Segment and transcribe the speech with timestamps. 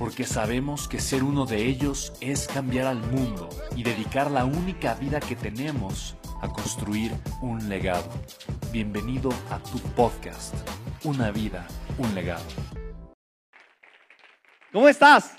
[0.00, 4.94] porque sabemos que ser uno de ellos es cambiar al mundo y dedicar la única
[4.94, 8.10] vida que tenemos a construir un legado.
[8.72, 10.54] Bienvenido a tu podcast,
[11.04, 12.42] Una vida, un legado.
[14.72, 15.36] ¿Cómo estás?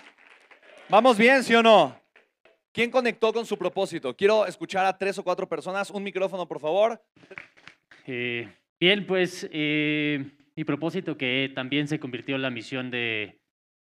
[0.89, 1.99] ¿Vamos bien, sí o no?
[2.71, 4.15] ¿Quién conectó con su propósito?
[4.15, 5.89] Quiero escuchar a tres o cuatro personas.
[5.89, 7.01] Un micrófono, por favor.
[8.05, 8.47] Eh,
[8.79, 10.23] bien, pues eh,
[10.55, 13.40] mi propósito que también se convirtió en la misión de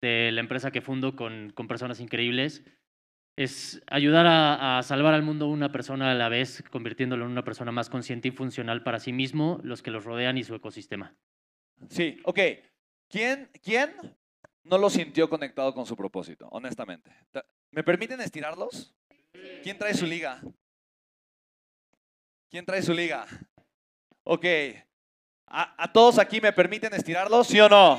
[0.04, 2.62] de la empresa que fundo con, personas increíbles,
[3.36, 7.42] es ayudar a, a, salvar al mundo una persona a la vez, convirtiéndolo en una
[7.42, 11.16] persona más consciente y funcional para sí mismo, los que los rodean y su ecosistema.
[11.88, 12.38] Sí, ok.
[13.08, 13.94] ¿Quién, quién
[14.62, 17.10] no lo sintió conectado con su propósito, honestamente?
[17.70, 18.94] ¿Me permiten estirarlos?
[19.62, 20.40] ¿Quién trae su liga?
[22.50, 23.26] ¿Quién trae su liga?
[24.22, 24.44] Ok.
[25.46, 27.98] ¿A, a todos aquí me permiten estirarlos, sí o no?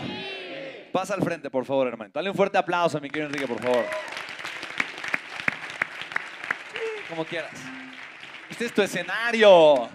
[0.95, 2.09] Pasa al frente, por favor, hermano.
[2.13, 3.83] Dale un fuerte aplauso a mi querido Enrique, por favor.
[7.09, 7.51] Como quieras.
[8.49, 9.89] Este es tu escenario.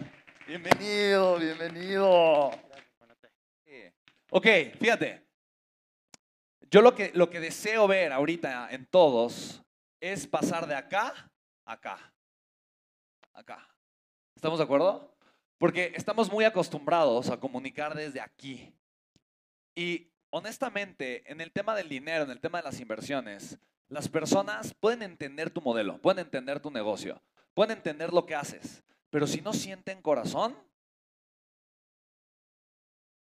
[0.47, 2.51] Bienvenido, bienvenido.
[4.31, 4.47] Ok,
[4.79, 5.27] fíjate.
[6.71, 9.63] Yo lo que, lo que deseo ver ahorita en todos
[10.03, 11.15] es pasar de acá
[11.65, 12.13] a acá.
[13.33, 13.75] Acá.
[14.37, 15.17] ¿Estamos de acuerdo?
[15.57, 18.71] Porque estamos muy acostumbrados a comunicar desde aquí.
[19.75, 23.59] Y honestamente, en el tema del dinero, en el tema de las inversiones,
[23.89, 27.21] las personas pueden entender tu modelo, pueden entender tu negocio,
[27.55, 30.57] pueden entender lo que haces, pero si no sienten corazón,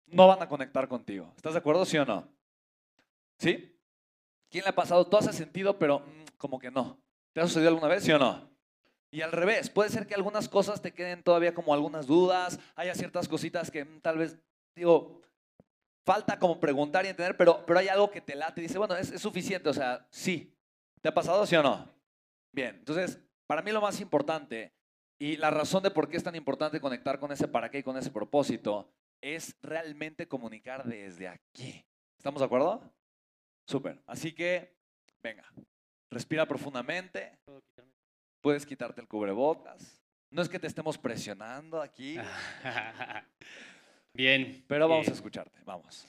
[0.06, 1.32] no van a conectar contigo.
[1.36, 2.28] ¿Estás de acuerdo, sí o no?
[3.38, 3.76] ¿Sí?
[4.50, 5.06] ¿Quién le ha pasado?
[5.06, 6.98] Todo hace sentido, pero mm, como que no.
[7.32, 8.48] ¿Te ha sucedido alguna vez, sí o no?
[9.10, 12.94] Y al revés, puede ser que algunas cosas te queden todavía como algunas dudas, haya
[12.94, 14.38] ciertas cositas que mm, tal vez,
[14.74, 15.20] digo,
[16.04, 18.96] falta como preguntar y entender, pero, pero hay algo que te late y dice, bueno,
[18.96, 20.54] es, es suficiente, o sea, sí.
[21.00, 21.88] ¿Te ha pasado, sí o no?
[22.52, 24.72] Bien, entonces, para mí lo más importante
[25.18, 27.82] y la razón de por qué es tan importante conectar con ese para qué y
[27.82, 31.84] con ese propósito es realmente comunicar desde aquí.
[32.18, 32.92] ¿Estamos de acuerdo?
[33.66, 34.02] Súper.
[34.06, 34.76] Así que,
[35.22, 35.44] venga,
[36.10, 37.38] respira profundamente.
[38.42, 40.02] Puedes quitarte el cubrebocas.
[40.30, 42.18] No es que te estemos presionando aquí.
[44.14, 44.64] Bien.
[44.68, 46.06] Pero vamos a eh, escucharte, vamos.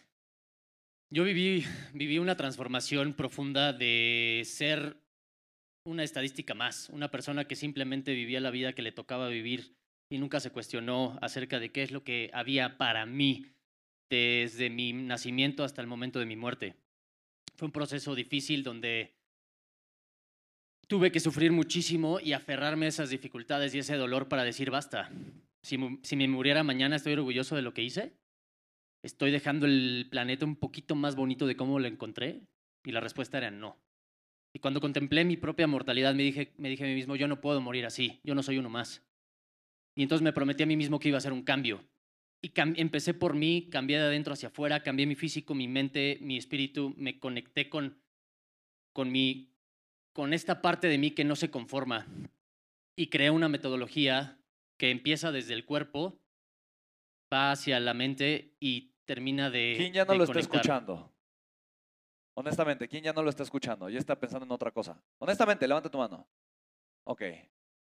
[1.10, 4.98] Yo viví, viví una transformación profunda de ser
[5.86, 9.76] una estadística más, una persona que simplemente vivía la vida que le tocaba vivir
[10.10, 13.46] y nunca se cuestionó acerca de qué es lo que había para mí
[14.10, 16.76] desde mi nacimiento hasta el momento de mi muerte.
[17.56, 19.16] Fue un proceso difícil donde
[20.88, 25.12] tuve que sufrir muchísimo y aferrarme a esas dificultades y ese dolor para decir basta
[25.66, 28.14] si, me muriera mañana, ¿estoy orgulloso de lo que hice?
[29.02, 32.44] ¿Estoy dejando el planeta un poquito más bonito de cómo lo encontré?
[32.84, 33.78] Y la respuesta era no.
[34.54, 37.86] Y cuando contemplé mi propia mortalidad, me dije, a mí mismo, yo no puedo morir
[37.86, 39.02] así, yo no soy uno más.
[39.96, 41.84] Y entonces me prometí a mí mismo que iba a hacer un cambio.
[42.44, 46.38] Y empecé por mí, cambié de adentro hacia afuera, cambié mi físico, mi mente, mi
[46.38, 47.98] espíritu, me conecté con,
[48.94, 49.50] con, mi,
[50.14, 52.06] con esta parte de mí que no se conforma.
[52.96, 54.38] Y creé una metodología
[54.78, 56.22] que empieza desde el cuerpo,
[57.32, 59.76] va hacia la mente y termina de.
[59.78, 61.12] ¿Quién ya no lo está escuchando?
[62.38, 63.90] Honestamente, ¿quién ya no lo está escuchando?
[63.90, 65.02] Ya está pensando en otra cosa.
[65.20, 66.28] Honestamente, levanta tu mano.
[67.06, 67.24] Ok.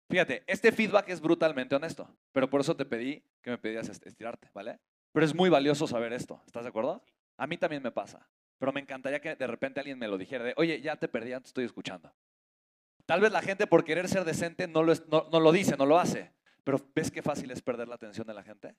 [0.09, 4.51] Fíjate, este feedback es brutalmente honesto, pero por eso te pedí que me pedías estirarte,
[4.53, 4.79] ¿vale?
[5.13, 7.03] Pero es muy valioso saber esto, ¿estás de acuerdo?
[7.39, 10.45] A mí también me pasa, pero me encantaría que de repente alguien me lo dijera
[10.45, 12.15] de, oye, ya te perdí, ya te estoy escuchando.
[13.07, 15.99] Tal vez la gente por querer ser decente no lo, no lo dice, no lo
[15.99, 18.75] hace, pero ¿ves qué fácil es perder la atención de la gente?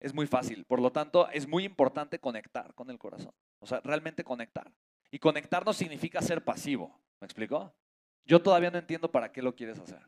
[0.00, 0.64] Es muy fácil.
[0.64, 3.32] Por lo tanto, es muy importante conectar con el corazón.
[3.60, 4.70] O sea, realmente conectar.
[5.10, 7.00] Y conectar no significa ser pasivo.
[7.20, 7.72] ¿Me explico?
[8.24, 10.00] Yo todavía no entiendo para qué lo quieres hacer.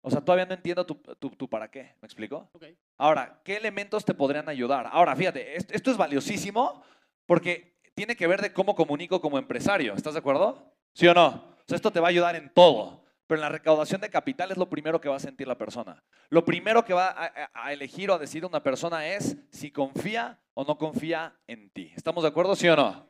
[0.00, 1.94] O sea, todavía no entiendo tu, tu- tu para qué.
[2.00, 2.48] ¿Me explico?
[2.52, 2.64] Ok.
[2.98, 4.88] Ahora, ¿qué elementos te podrían ayudar?
[4.90, 6.82] Ahora, fíjate, est- esto es valiosísimo
[7.26, 9.94] porque tiene que ver de cómo comunico como empresario.
[9.94, 10.72] ¿Estás de acuerdo?
[10.94, 11.26] ¿Sí o no?
[11.28, 13.04] O sea, esto te va a ayudar en todo.
[13.26, 16.02] Pero en la recaudación de capital es lo primero que va a sentir la persona.
[16.28, 20.64] Lo primero que va a, elegir o a decir una persona es si confía o
[20.64, 21.92] no confía en ti.
[21.96, 22.54] ¿Estamos de acuerdo?
[22.54, 23.08] ¿Sí o no?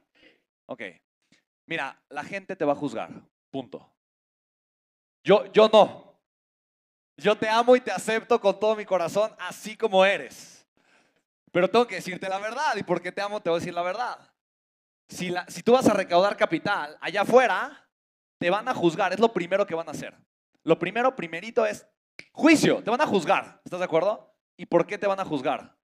[0.67, 0.83] Ok.
[1.67, 3.11] Mira, la gente te va a juzgar.
[3.51, 3.93] Punto.
[5.23, 6.19] Yo, yo no.
[7.19, 10.67] Yo te amo y te acepto con todo mi corazón, así como eres.
[11.53, 12.77] Pero tengo que decirte la verdad.
[12.77, 14.19] Y porque te amo, te voy a decir la verdad.
[15.09, 17.86] Si, si tú vas a recaudar capital allá afuera,
[18.39, 19.13] te van a juzgar.
[19.13, 20.17] Es lo primero que van a hacer.
[20.63, 21.87] Lo primero, primerito es
[22.33, 22.83] juicio.
[22.83, 23.61] Te van a juzgar.
[23.65, 24.35] ¿Estás de acuerdo?
[24.57, 25.77] ¿Y por qué te van a juzgar?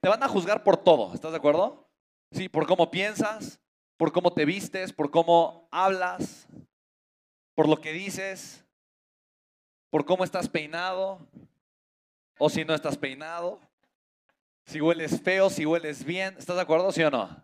[0.00, 1.14] Te van a juzgar por todo.
[1.14, 1.88] ¿Estás de acuerdo?
[2.30, 3.60] Sí, por cómo piensas,
[3.96, 6.46] por cómo te vistes, por cómo hablas,
[7.54, 8.64] por lo que dices,
[9.90, 11.26] por cómo estás peinado
[12.38, 13.60] o si no estás peinado,
[14.68, 16.36] si hueles feo, si hueles bien.
[16.38, 17.42] ¿Estás de acuerdo, sí o no?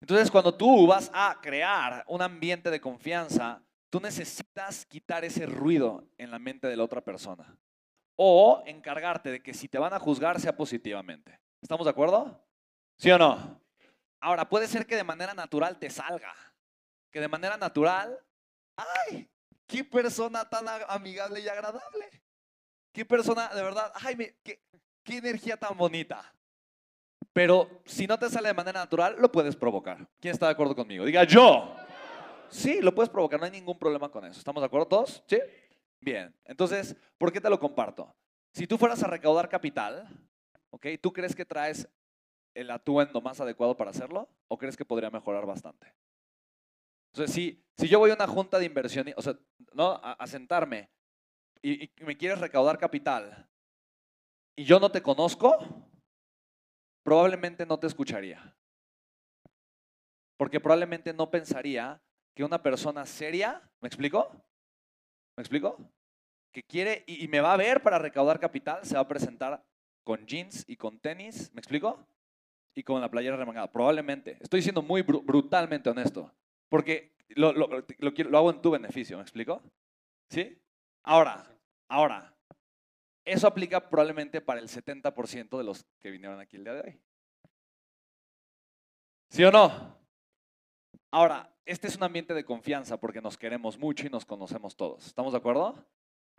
[0.00, 3.60] Entonces, cuando tú vas a crear un ambiente de confianza,
[3.90, 7.58] tú necesitas quitar ese ruido en la mente de la otra persona
[8.14, 11.40] o encargarte de que si te van a juzgar sea positivamente.
[11.60, 12.40] ¿Estamos de acuerdo?
[12.98, 13.60] ¿Sí o no?
[14.20, 16.32] Ahora, puede ser que de manera natural te salga.
[17.10, 18.16] Que de manera natural,
[18.76, 19.28] ¡ay!
[19.66, 22.22] ¡Qué persona tan amigable y agradable!
[22.92, 23.92] ¡Qué persona, de verdad!
[23.96, 26.33] ¡Ay, qué energía tan bonita!
[27.34, 30.08] Pero si no te sale de manera natural, lo puedes provocar.
[30.20, 31.04] ¿Quién está de acuerdo conmigo?
[31.04, 31.74] Diga yo.
[32.48, 34.38] Sí, lo puedes provocar, no hay ningún problema con eso.
[34.38, 35.24] ¿Estamos de acuerdo todos?
[35.26, 35.40] ¿Sí?
[36.00, 36.32] Bien.
[36.44, 38.14] Entonces, ¿por qué te lo comparto?
[38.52, 40.08] Si tú fueras a recaudar capital,
[40.70, 40.86] ¿ok?
[41.02, 41.88] ¿Tú crees que traes
[42.54, 44.28] el atuendo más adecuado para hacerlo?
[44.46, 45.92] ¿O crees que podría mejorar bastante?
[47.14, 49.36] Sea, si, si yo voy a una junta de inversión, o sea,
[49.72, 50.00] ¿no?
[50.04, 50.88] A, sentarme
[51.62, 53.48] y me quieres recaudar capital
[54.54, 55.83] y yo no te conozco,
[57.04, 58.56] probablemente no te escucharía.
[60.36, 62.02] Porque probablemente no pensaría
[62.34, 64.32] que una persona seria, ¿me explico?
[65.36, 65.78] ¿Me explico?
[66.52, 69.64] Que quiere y, me va a ver para recaudar capital, se va a presentar
[70.04, 72.06] con jeans y con tenis, ¿me explico?
[72.74, 74.38] Y con la playera remangada, probablemente.
[74.40, 76.32] Estoy siendo muy bru- brutalmente honesto,
[76.68, 79.62] porque lo, lo- lo lo hago en tu beneficio, ¿me explico?
[80.30, 80.60] ¿Sí?
[81.04, 81.46] Ahora,
[81.88, 82.33] ahora,
[83.24, 87.00] eso aplica probablemente para el 70% de los que vinieron aquí el día de hoy.
[89.30, 89.98] ¿Sí o no?
[91.10, 95.06] Ahora, este es un ambiente de confianza porque nos queremos mucho y nos conocemos todos.
[95.06, 95.74] ¿Estamos de acuerdo?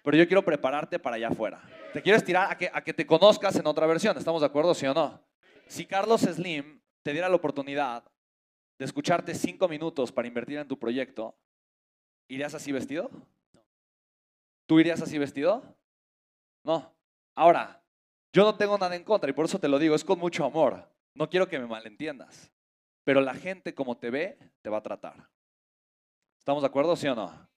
[0.04, 1.64] Pero yo quiero prepararte para allá afuera.
[1.92, 4.16] Te quiero estirar a que, te conozcas en otra versión.
[4.18, 5.20] ¿Estamos de acuerdo, sí o no?
[5.66, 8.04] Si Carlos Slim te diera la oportunidad
[8.78, 11.36] de escucharte cinco minutos para invertir en tu proyecto,
[12.28, 13.10] ¿irías así vestido?
[14.68, 15.76] ¿Tú irías así vestido?
[16.66, 16.94] No.
[17.36, 17.82] Ahora,
[18.34, 20.44] yo no tengo nada en contra y por eso te lo digo, es con mucho
[20.44, 20.90] amor.
[21.14, 22.52] No quiero que me malentiendas.
[23.06, 25.30] Pero la gente como te ve, te va a tratar.
[26.40, 27.50] ¿Estamos de acuerdo, sí o no?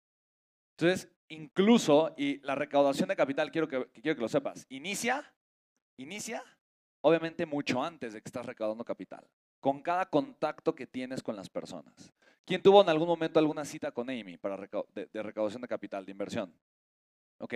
[0.76, 5.34] Entonces, incluso, y la recaudación de capital, quiero que, quiero que lo sepas, inicia,
[5.96, 6.44] inicia,
[7.00, 9.26] obviamente mucho antes de que estás recaudando capital,
[9.58, 12.12] con cada contacto que tienes con las personas.
[12.44, 16.12] ¿Quién tuvo en algún momento alguna cita con Amy para de recaudación de capital, de
[16.12, 16.54] inversión?
[17.38, 17.54] Ok.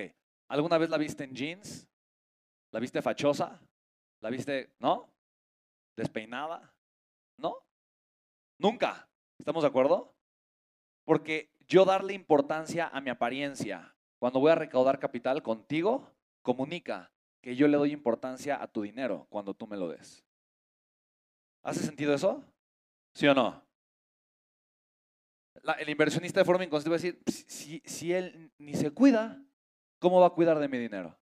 [0.52, 1.88] ¿Alguna vez la viste en jeans?
[2.72, 3.58] ¿La viste fachosa?
[4.20, 5.08] ¿La viste, no?
[5.96, 6.74] ¿Despeinada?
[7.38, 7.56] ¿No?
[8.58, 9.08] Nunca.
[9.38, 10.14] ¿Estamos de acuerdo?
[11.06, 17.56] Porque yo darle importancia a mi apariencia cuando voy a recaudar capital contigo, comunica que
[17.56, 20.22] yo le doy importancia a tu dinero cuando tú me lo des.
[21.62, 22.44] ¿Hace sentido eso?
[23.14, 23.64] ¿Sí o no?
[25.78, 29.42] El inversionista de forma inconsciente va a decir, "Si- si, si él ni se cuida,
[30.02, 31.16] ¿cómo va a cuidar de mi dinero?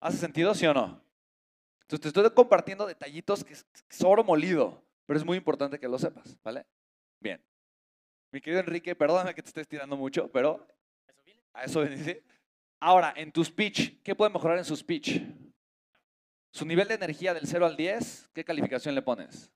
[0.00, 1.00] ¿Hace sentido, sí o no?
[1.82, 3.64] Entonces te estoy compartiendo detallitos que es,
[4.04, 6.66] oro molido, pero es muy importante que lo sepas, ¿vale?
[7.20, 7.42] Bien.
[8.32, 10.66] Mi querido Enrique, perdóname que te estés tirando mucho, pero
[11.54, 12.16] a eso venís.
[12.80, 15.22] Ahora, en tu speech, ¿qué puede mejorar en su speech?
[16.52, 19.50] Su nivel de energía del 0 al 10, ¿qué calificación le pones?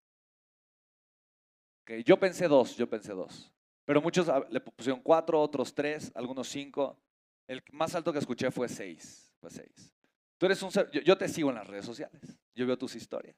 [1.82, 3.52] Ok, yo pensé dos, yo pensé dos.
[3.84, 6.98] Pero muchos ah, le pusieron cuatro, otros tres, algunos cinco.
[7.46, 9.32] El más alto que escuché fue seis.
[9.40, 9.92] Fue seis.
[10.38, 12.38] Tú eres un ser, yo, te sigo en las redes sociales.
[12.54, 13.36] Yo veo tus historias.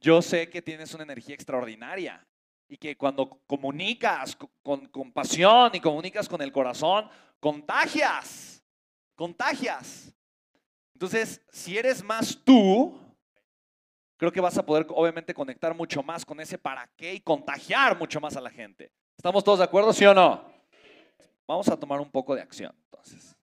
[0.00, 2.26] Yo sé que tienes una energía extraordinaria
[2.68, 8.62] y que cuando comunicas co- con, con pasión y comunicas con el corazón, contagias.
[9.14, 10.14] Contagias.
[10.94, 12.98] Entonces, si eres más tú,
[14.16, 17.98] creo que vas a poder obviamente conectar mucho más con ese para qué y contagiar
[17.98, 18.90] mucho más a la gente.
[19.20, 20.42] ¿Estamos todos de acuerdo, sí o no?
[21.46, 23.36] Vamos a tomar un poco de acción, entonces.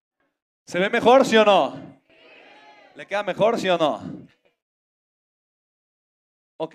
[0.66, 2.00] ¿Se ve mejor, sí o no?
[2.96, 4.02] ¿Le queda mejor, sí o no?
[6.58, 6.74] Ok.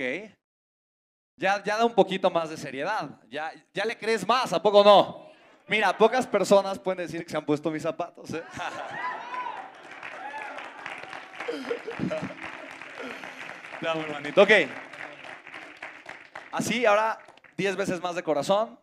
[1.36, 3.18] Ya, ya da un poquito más de seriedad.
[3.28, 5.26] Ya, ya le crees más, ¿a poco no?
[5.66, 8.32] Mira, pocas personas pueden decir que se han puesto mis zapatos.
[8.32, 8.44] ¿eh?
[13.84, 14.40] Amo, hermanito.
[14.40, 14.50] Ok.
[16.52, 17.18] Así, ahora
[17.56, 18.78] 10 veces más de corazón.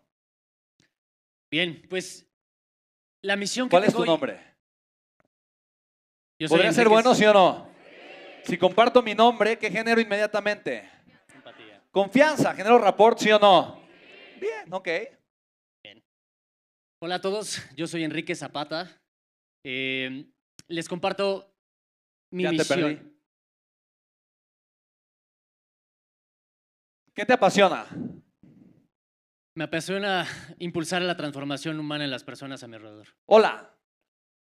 [1.51, 2.27] Bien, pues
[3.23, 4.39] la misión que ¿Cuál es tu hoy- nombre?
[6.39, 7.69] Yo soy ¿Podría ser bueno, sí o no?
[8.45, 10.89] Si comparto mi nombre, ¿qué genero inmediatamente?
[11.31, 11.83] Simpatía.
[11.91, 13.81] Confianza, genero rapport, sí o no?
[14.39, 14.87] Bien, ok.
[17.01, 19.01] Hola a todos, yo soy Enrique Zapata.
[19.65, 20.25] Eh,
[20.67, 21.53] les comparto
[22.31, 22.79] mi Ya te misión.
[22.79, 23.15] perdí.
[27.13, 27.85] ¿Qué te apasiona?
[29.59, 30.25] Me apasiona
[30.59, 33.09] impulsar la transformación humana en las personas a mi alrededor.
[33.25, 33.69] Hola,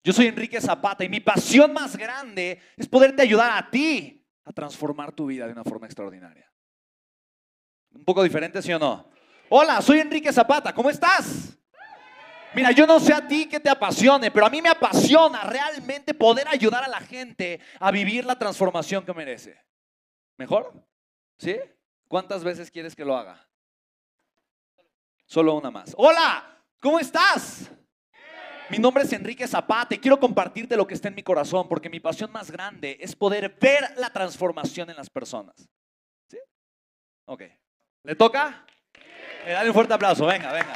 [0.04, 4.52] yo soy Enrique Zapata y mi pasión más grande es poderte ayudar a ti a
[4.52, 6.48] transformar tu vida de una forma extraordinaria.
[7.90, 9.10] Un poco diferente, ¿sí o no?
[9.48, 11.58] Hola, soy Enrique Zapata, ¿cómo estás?
[12.54, 16.14] Mira, yo no sé a ti qué te apasione, pero a mí me apasiona realmente
[16.14, 19.60] poder ayudar a la gente a vivir la transformación que merece.
[20.36, 20.72] ¿Mejor?
[21.38, 21.56] ¿Sí?
[22.06, 23.48] ¿Cuántas veces quieres que lo haga?
[25.28, 25.92] Solo una más.
[25.98, 27.70] Hola, ¿cómo estás?
[28.70, 31.90] Mi nombre es Enrique Zapata y quiero compartirte lo que está en mi corazón porque
[31.90, 35.68] mi pasión más grande es poder ver la transformación en las personas.
[36.30, 36.38] ¿Sí?
[37.26, 37.42] Ok.
[38.04, 38.64] ¿Le toca?
[39.44, 40.72] Eh, dale un fuerte aplauso, venga, venga.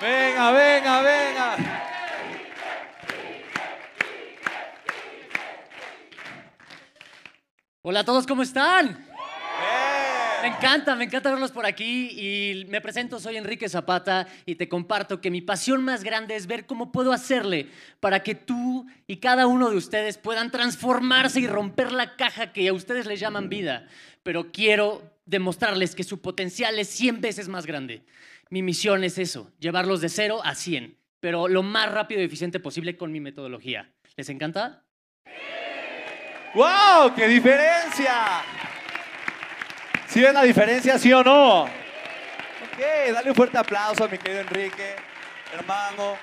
[0.00, 1.56] Venga, venga, venga.
[7.82, 9.13] Hola a todos, ¿cómo están?
[10.44, 14.68] Me encanta, me encanta verlos por aquí y me presento, soy Enrique Zapata y te
[14.68, 19.16] comparto que mi pasión más grande es ver cómo puedo hacerle para que tú y
[19.16, 23.48] cada uno de ustedes puedan transformarse y romper la caja que a ustedes les llaman
[23.48, 23.88] vida.
[24.22, 28.04] Pero quiero demostrarles que su potencial es 100 veces más grande.
[28.50, 32.60] Mi misión es eso, llevarlos de 0 a 100, pero lo más rápido y eficiente
[32.60, 33.94] posible con mi metodología.
[34.14, 34.84] ¿Les encanta?
[36.54, 37.14] ¡Wow!
[37.16, 38.42] ¡Qué diferencia!
[40.14, 41.62] ¿Sí ven la diferencia, sí o no?
[41.62, 41.68] Ok,
[43.12, 44.94] dale un fuerte aplauso a mi querido Enrique,
[45.52, 46.16] hermano.